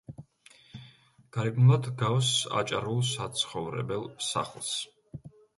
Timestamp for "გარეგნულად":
1.35-1.89